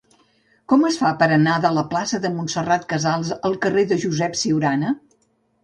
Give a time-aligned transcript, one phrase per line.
[0.71, 4.43] Com es fa per anar de la plaça de Montserrat Casals al carrer de Josep
[4.43, 4.99] Ciurana?